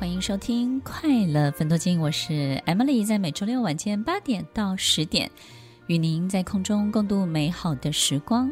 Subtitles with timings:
[0.00, 5.30] 欢迎收听快乐分多金，我是 Emily，在每周六晚间八点到十点，
[5.88, 8.50] 与您在空中共度美好的时光。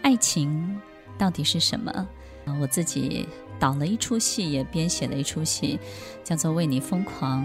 [0.00, 0.80] 爱情
[1.18, 2.08] 到底是什么？
[2.58, 3.28] 我自己
[3.60, 5.78] 导了一出戏，也编写了一出戏，
[6.24, 7.44] 叫做《为你疯狂》。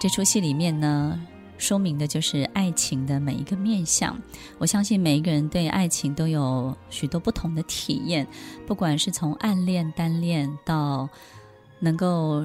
[0.00, 1.24] 这出戏里面呢，
[1.56, 4.20] 说明的就是爱情的每一个面向。
[4.58, 8.26] 我相信每一个人对爱情都有许多不同的体验，
[8.66, 11.08] 不管是从暗恋、单恋到
[11.84, 12.44] 能够。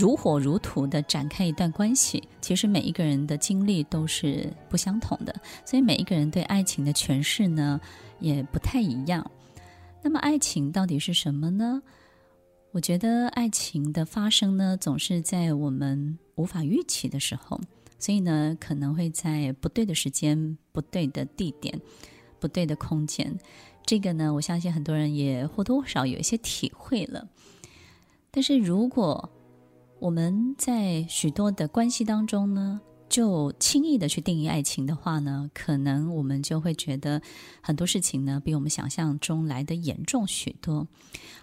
[0.00, 7.80] 如火如荼的展开一段关系，其实每一个人的经历都是不相同的，所以每一个人对爱情的诠释呢
[8.20, 9.28] 也不太一样。
[10.00, 11.82] 那么，爱情到底是什么呢？
[12.70, 17.60] 我觉得爱情的发生呢，总是在我们无法预期的时候，
[17.98, 21.76] 所以呢，可能会在不对的时间、不对的地点、
[22.38, 23.36] 不对的空间。
[23.84, 27.26] 这个呢，我相信很多人也或多或少有一些体会了。
[28.38, 29.28] 但是如果
[29.98, 37.20] 我们在许多的关系当中呢，就轻易的去定义爱情的话呢，可能我们就会觉得
[37.60, 40.86] 很多事情呢，比我们想象中来的严重许多。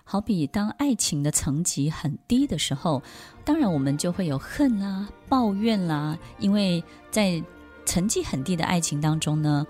[0.05, 3.03] 好比当爱情的层级很低的时候，
[3.43, 7.43] 当然我们就会有恨啦、抱怨啦，因为在
[7.85, 9.65] 成绩很低的爱情当中呢，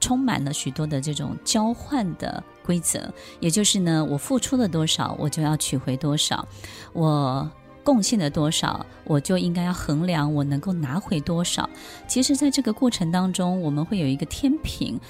[0.00, 6.46] 充满了许多的这种交换的规则，也就是呢，我付出了多少，我就要取回多少，
[6.92, 7.50] 我。
[7.82, 11.68] 贡献了多少，我就应该要衡量我能够拿回多少。
[12.06, 15.00] 其实，在这个过程当中，我们会有一个天平，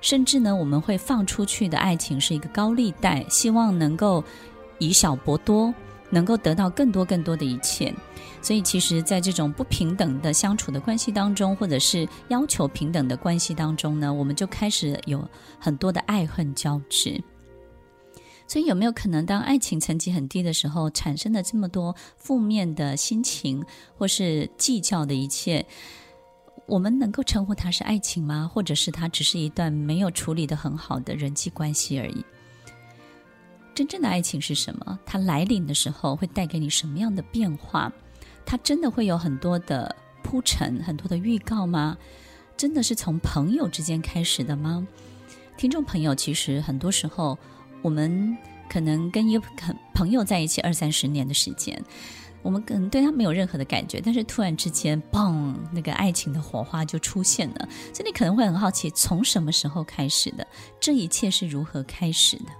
[0.00, 4.22] 甚至呢，我们会放出去的爱情是一个高利贷，希望能够
[4.78, 5.72] 以小博多，
[6.10, 7.94] 能够得到更多更多的一切。
[8.42, 15.26] 所以，其实，在这种不平等的相处的关系当中，或者是要求平等的关系当中呢，我们就开始有
[15.58, 17.22] 很多的爱恨交织。
[18.46, 23.62] 所以有没有可能，当爱情层级很低的时候，产生的这么多负面的心情，
[23.96, 25.64] 或是计较的一切，
[26.66, 28.50] 我们能够称呼它是爱情吗？
[28.52, 32.24] 或者是它只是一段没有处理得很好的人际关系而已？
[33.80, 34.98] 真正的爱情是什么？
[35.06, 37.90] 它来临的时候会带给你什么样的变化？
[38.44, 41.96] 它真的会有很多的铺陈、很多的预告吗？
[42.58, 44.86] 真的是从朋友之间开始的吗？
[45.56, 47.38] 听众朋友，其实很多时候。
[47.80, 48.36] 我们
[48.68, 49.46] 可能跟一个
[49.94, 51.82] 朋友在一起二三十年的时间，
[52.42, 57.66] 我们可能对他没有任何的感觉，但是突然之间，嘣，那个爱情的火花就出现了。
[57.94, 60.46] 所以你可能会很好奇，从什么时候开始的？
[60.78, 62.52] 这一切是如何开始的？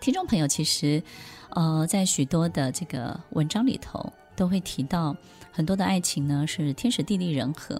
[0.00, 1.02] 听众朋友，其实，
[1.50, 5.14] 呃，在许多的这个文章里头，都会提到
[5.52, 7.78] 很多的爱情呢，是天时地利人和。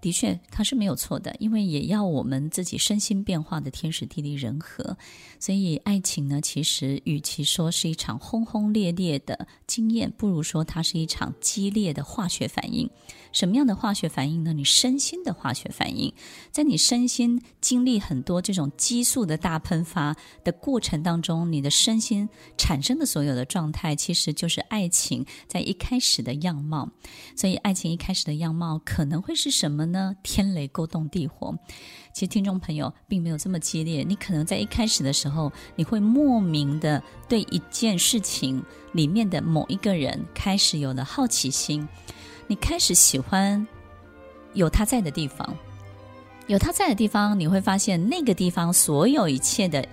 [0.00, 4.96] 的确，它是没有错的，因为也要我们自己身心变化的天时地利人和。
[5.38, 12.88] 所以，爱情呢，其实与其说是一场轰轰烈烈的经验，不如说它是一场激烈的化学反应。
[13.32, 14.52] 什么样的化学反应呢？
[14.52, 16.12] 你身心的化学反应，
[16.50, 22.28] 在你身心经历很多这种激素的大喷发的过程当中，你的身心
[22.58, 26.90] 产生的所有的状态，其实就是爱情在一开始的样貌。
[27.36, 30.14] 所以，爱情一开始的样貌可能会是什么呢？
[30.22, 31.54] 天雷勾动地火。
[32.12, 34.02] 其实，听众朋友并没有这么激烈。
[34.02, 38.62] 你可能在一开始的时候，你会莫名的对一件事情
[38.92, 41.88] 里面的某一个人开始有了好奇心。
[42.46, 43.66] 你开始喜欢
[44.54, 45.56] 有他在的地方，
[46.48, 49.86] 有他在的地方，你会发现那个地方所有一切的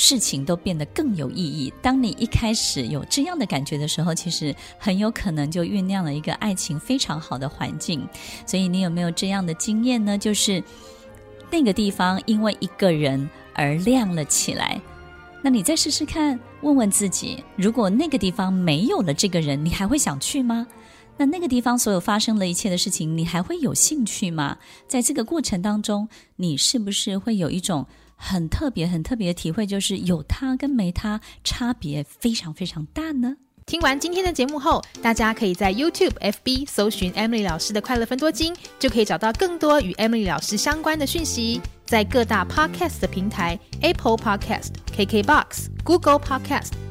[0.00, 1.74] 事情都变得更有意义。
[1.82, 8.08] 当你一开始有这样的感觉的时候，其实很有可能就酝酿了一个爱情非常好的环境。
[8.46, 10.16] 所以你有没有这样的经验呢？
[10.16, 10.62] 就是
[11.50, 14.80] 那个地方因为一个人而亮了起来。
[15.42, 20.64] 那你再试试看，问问自己：如果那个地方没有了这个人，你还会想去吗？
[21.18, 24.56] 那那个地方所有发生的一切的事情，你还会有兴趣吗？
[24.86, 27.84] 在这个过程当中，你是不是会有一种
[28.16, 33.36] 很特别、很特别的体会，就是有他跟没他差别非常非常大呢？
[33.66, 41.60] 听完今天的节目后，大家可以在 YouTube、FB 搜寻 Emily 老师的快乐分多金，就可以找到更多与 Emily 老师相关的讯息。
[41.84, 46.87] 在各大 Podcast 的平台，Apple Podcast、KKBox、Google Podcast。